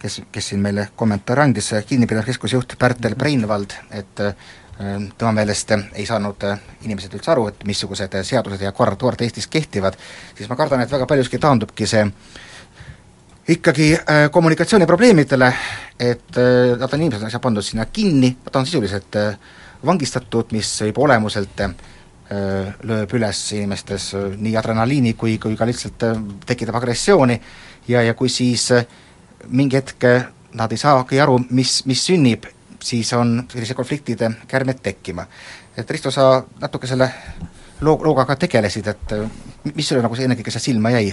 [0.00, 4.22] kes, kes siin meile kommentaare andis, kinnipidamiskeskuse juht Pärtel Breinvald, et
[5.18, 6.44] tema meelest ei saanud
[6.86, 9.98] inimesed üldse aru, et missugused seadused ja korrad, kord Eestis kehtivad,
[10.36, 12.06] siis ma kardan, et väga paljuski taandubki see
[13.50, 13.90] ikkagi
[14.32, 15.52] kommunikatsiooniprobleemidele,
[16.00, 16.38] et
[16.80, 19.16] nad on inimesed asja pandud sinna kinni, nad on sisuliselt
[19.86, 21.64] vangistatud, mis juba olemuselt
[22.86, 26.04] lööb üles inimestes nii adrenaliini kui, kui ka lihtsalt
[26.46, 27.40] tekitab agressiooni
[27.88, 28.68] ja, ja kui siis
[29.48, 30.06] mingi hetk
[30.54, 32.46] nad ei saagi aru, mis, mis sünnib,
[32.82, 35.26] siis on sellise konfliktide kärmed tekkima.
[35.76, 37.10] et Risto, sa natuke selle
[37.80, 39.14] loo, looga ka tegelesid, et
[39.74, 41.12] mis sulle nagu see ennekõike seal silma jäi?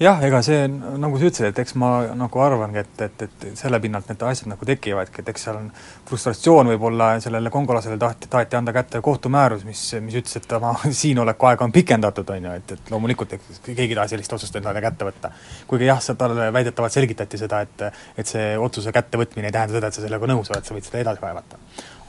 [0.00, 0.66] Jah, ega see,
[1.00, 4.50] nagu sa ütlesid, et eks ma nagu arvangi, et, et, et selle pinnalt need asjad
[4.52, 5.70] nagu tekivadki, et eks seal on
[6.08, 11.50] frustratsioon võib-olla sellele kongolasele tahti, taheti anda kätte kohtumäärus, mis, mis ütles, et oma siinoleku
[11.50, 14.84] aega on pikendatud, on ju, et, et loomulikult eks keegi ei taha sellist otsust endale
[14.84, 15.32] kätte võtta.
[15.66, 19.96] kuigi jah, talle väidetavalt selgitati seda, et et see otsuse kättevõtmine ei tähenda seda, et
[19.96, 21.60] sa sellega nõus oled, sa võid seda edasi kaevata.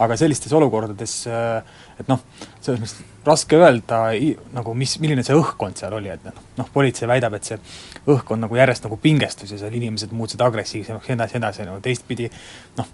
[0.04, 1.14] Aga sellistes olukordades
[1.98, 2.22] et noh,
[2.62, 4.02] selles mõttes raske öelda
[4.56, 7.58] nagu mis, milline see õhkkond seal oli, et noh, noh, politsei väidab, et see
[8.08, 11.80] õhkkond nagu järjest nagu pingestus ja seal inimesed muutusid agressiivsemaks ja nii edasi, edasi, no
[11.84, 12.30] teistpidi
[12.78, 12.92] noh,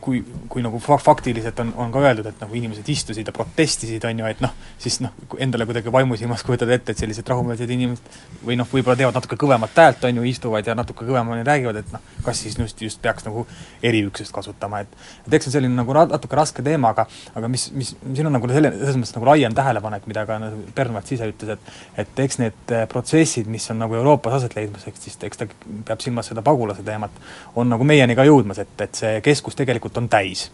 [0.00, 4.04] kui, kui nagu fa-, faktiliselt on, on ka öeldud, et nagu inimesed istusid ja protestisid,
[4.08, 8.18] on ju, et noh, siis noh, endale kuidagi vaimusilmas kujutad ette, et sellised rahumeelsed inimesed
[8.46, 11.92] või noh, võib-olla teevad natuke kõvemat häält, on ju, istuvad ja natuke kõvemini räägivad, et
[11.94, 13.44] noh, kas siis just, just peaks nagu
[13.84, 17.06] eriüksust kasutama, et et eks see on selline nagu natuke raske teema, aga
[17.38, 20.62] aga mis, mis, siin on nagu selline, selles mõttes nagu laiem tähelepanek, mida ka nagu
[20.76, 24.86] Bernvart ise ütles, et et eks need äh, protsessid, mis on nagu Euroopas aset leidmas,
[24.88, 25.48] eks siis eks ta
[25.88, 27.14] peab silmas seda pagulase teemat,
[27.58, 30.48] on nagu meieni ka jõudmas, et, et see keskus tegelikult on täis.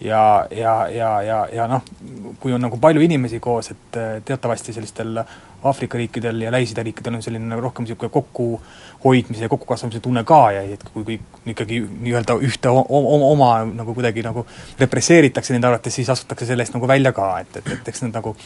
[0.00, 1.84] ja, ja, ja, ja, ja noh,
[2.40, 5.22] kui on nagu palju inimesi koos, et äh, teatavasti sellistel
[5.64, 10.40] Aafrika riikidel ja Lähis-Ida riikidel on selline nagu rohkem niisugune kokkuhoidmise ja kokkukasvamise tunne ka
[10.54, 14.46] ja et kui kõik ikkagi nii-öelda ühte oma, oma nagu kuidagi nagu
[14.78, 18.16] represseeritakse nende arvates, siis astutakse selle eest nagu välja ka, et, et, et eks need
[18.16, 18.36] nagu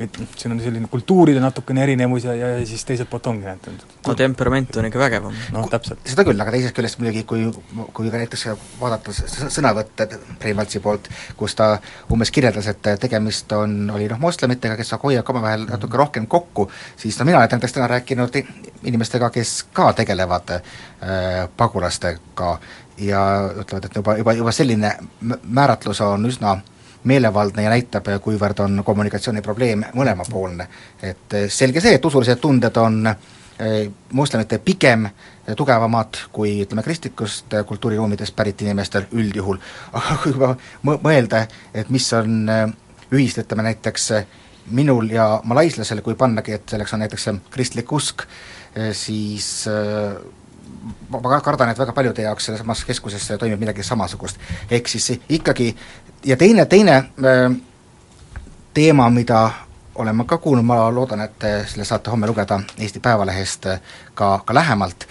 [0.00, 3.82] et siin on selline kultuuride natukene erinevus ja, ja, ja siis teiselt poolt ongi need
[4.06, 5.34] no temperament on ikka vägevam.
[5.52, 6.00] noh, täpselt.
[6.08, 7.44] seda küll, aga teisest küljest muidugi, kui,
[7.92, 8.46] kui ka näiteks
[8.80, 10.08] vaadata sõnavõtte
[10.40, 11.74] Breivaldsi poolt, kus ta
[12.12, 16.51] umbes kirjeldas, et tegemist on, oli noh, moslemitega, kes hoiavad omavahel natuke rohkem kokku,
[16.96, 18.36] siis no mina olen näiteks täna rääkinud
[18.84, 20.62] inimestega, kes ka tegelevad äh,
[21.56, 22.58] pagulastega
[22.98, 23.24] ja
[23.60, 24.96] ütlevad, et juba, juba, juba selline
[25.42, 26.62] määratlus on üsna äh,
[27.04, 30.66] meelevaldne ja näitab, kuivõrd on kommunikatsiooniprobleem mõlemapoolne.
[31.02, 35.08] et eh, selge see, et usulised tunded on eh, moslemite pigem
[35.56, 39.58] tugevamad kui ütleme, kristlikust kultuuriruumidest pärit inimestel üldjuhul,
[39.98, 42.66] aga kui juba mõelda, et mis on eh,
[43.12, 44.10] ühist, ütleme näiteks
[44.66, 48.22] minul ja malaislasel, kui pannagi, et selleks on näiteks kristlik usk,
[48.92, 49.66] siis
[51.10, 54.38] ma kardan, et väga paljude jaoks selles keskuses toimub midagi samasugust.
[54.70, 55.76] ehk siis ikkagi
[56.24, 57.52] ja teine, teine äh,
[58.74, 59.50] teema, mida
[59.94, 63.66] olen ma ka kuulnud, ma loodan, et selle saate homme lugeda Eesti Päevalehest
[64.14, 65.06] ka, ka lähemalt,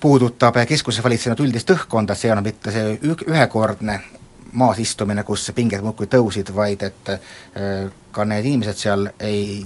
[0.00, 4.00] puudutab keskuses valitsenud üldist õhkkonda, see ei ole mitte see ühekordne
[4.54, 9.64] maas istumine, kus pinged muudkui tõusid, vaid et äh, ka need inimesed seal ei,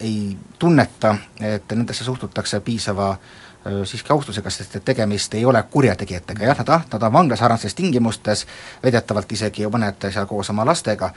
[0.00, 6.46] ei tunneta, et nendesse suhtutakse piisava äh, siiski austusega, sest et tegemist ei ole kurjategijatega,
[6.46, 8.46] jah, nad, nad on vanglasarnastes tingimustes,
[8.84, 11.12] väidetavalt isegi mõned seal koos oma lastega,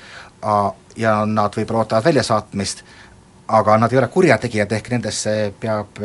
[0.97, 2.83] ja nad võib-olla ootavad väljasaatmist,
[3.53, 5.99] aga nad ei ole kurjategijad, ehk nendesse peab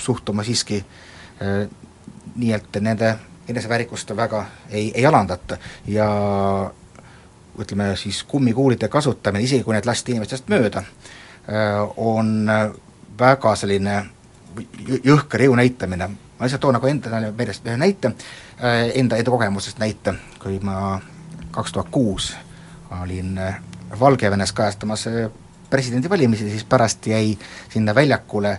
[0.00, 0.82] suhtuma siiski
[1.40, 3.14] nii, et nende
[3.48, 5.58] eneseväärikust väga ei, ei alandata.
[5.86, 6.08] Ja
[7.60, 10.82] ütleme siis kummikuulide kasutamine, isegi kui need lasti inimestest mööda,
[11.96, 12.48] on
[13.18, 14.00] väga selline
[15.04, 18.14] jõhker jõu näitamine, ma lihtsalt toon nagu endale meelest ühe näite,
[18.58, 21.00] äh, enda, enda kogemusest näite, kui ma
[21.54, 22.34] kaks tuhat kuus
[23.02, 23.60] olin äh,
[24.00, 25.30] Valgevenes kajastamas äh,
[25.70, 27.38] presidendivalimisi, siis pärast jäi
[27.72, 28.58] sinna väljakule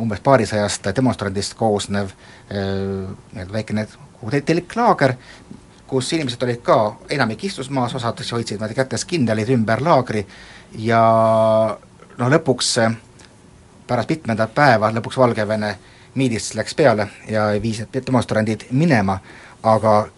[0.00, 2.08] umbes paarisajast demonstrandist koosnev
[2.48, 3.82] nii-öelda väikene
[4.44, 5.14] telklaager,
[5.86, 10.26] kus inimesed olid ka, enamik istus maas, osad hoidsid niimoodi kätes kinni, olid ümber laagri.
[10.78, 11.02] Ja
[12.18, 12.72] noh, lõpuks
[13.86, 15.76] pärast mitmendat päeva lõpuks Valgevene
[16.16, 19.18] miilits läks peale ja viis demonstrandid minema,
[19.62, 20.08] aga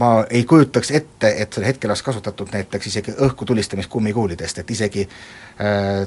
[0.00, 4.70] ma ei kujutaks ette, et sel hetkel oleks kasutatud näiteks isegi õhku tulistamist kummikuulidest, et
[4.70, 6.06] isegi äh,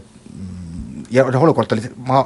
[1.11, 2.25] ja noh, olukord oli, ma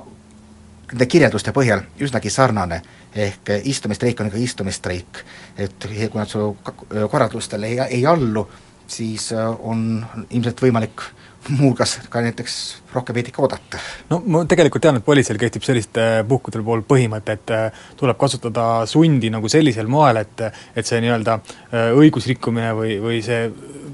[0.92, 2.82] nende kirjelduste põhjal üsnagi sarnane,
[3.16, 5.24] ehk istumistreik on ikka istumistreik.
[5.58, 6.56] et kui nad su
[7.12, 8.48] korraldustele ei, ei allu,
[8.88, 11.02] siis on ilmselt võimalik
[11.50, 13.82] muuhulgas ka näiteks rohkem veidi ikka oodata.
[14.10, 18.86] no ma tegelikult tean, et politseil kehtib sellistel puhkudel pool põhimõte, et äh, tuleb kasutada
[18.90, 23.46] sundi nagu sellisel moel, et et see nii-öelda äh, õigusrikkumine või, või see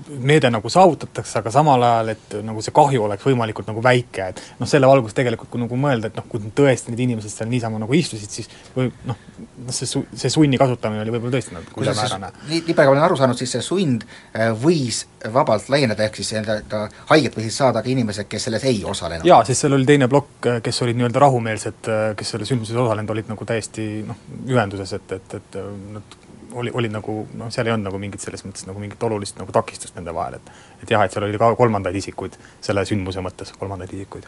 [0.08, 4.42] meede nagu saavutatakse, aga samal ajal, et nagu see kahju oleks võimalikult nagu väike, et
[4.60, 7.82] noh, selle valgus tegelikult kui nagu mõelda, et noh, kui tõesti need inimesed seal niisama
[7.82, 9.20] nagu istusid, siis või noh,
[9.66, 12.32] noh see su-, see sunni kasutamine oli võib-olla tõesti nagu ülemäärane.
[12.48, 16.20] nii, nii palju kui olen aru saanud, siis see sund äh, võis vabalt laieneda, ehk
[16.22, 19.28] siis nii-öelda haiget võisid saada ka inimesed, kes selles ei osalenud?
[19.28, 23.30] jaa, sest seal oli teine plokk, kes olid nii-öelda rahumeelsed, kes selles sündmuses osalenud, olid
[23.32, 25.60] nagu täiesti noh, ühenduses, et, et, et
[25.94, 26.18] nad
[26.58, 29.54] oli, olid nagu noh, seal ei olnud nagu mingit selles mõttes nagu mingit olulist nagu
[29.56, 30.52] takistust nende vahel, et
[30.84, 34.28] et jah, et seal oli ka kolmandaid isikuid selle sündmuse mõttes, kolmandaid isikuid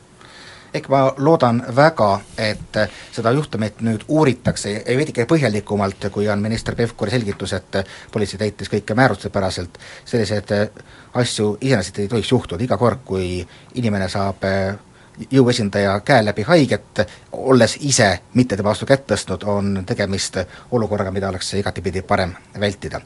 [0.73, 2.79] ehk ma loodan väga, et
[3.11, 7.79] seda juhtumit nüüd uuritakse veidike põhjalikumalt, kui on minister Pevkuri selgitus, et
[8.11, 10.53] politsei täitis kõike määrusepäraselt, selliseid
[11.13, 13.39] asju iseenesest ei tohiks juhtuda, iga kord, kui
[13.81, 14.45] inimene saab
[15.31, 20.39] jõuesindaja käe läbi haiget, olles ise mitte tema vastu kätt tõstnud, on tegemist
[20.71, 23.01] olukorraga, mida oleks igatipidi parem vältida.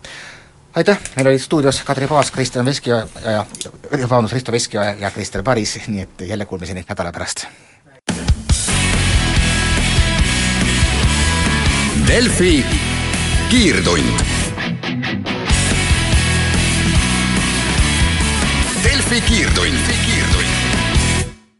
[0.75, 3.45] Aitäh, meil olid stuudios Kadri Paas, Kristjan Veskiö ja,
[4.01, 7.45] vabandust, Risto Veskiö ja Krister Paris, nii et jälle kuulmiseni nädala pärast.
[12.07, 12.65] Delfi
[13.49, 14.19] kiirtund.
[18.83, 20.12] Delfi kiirtund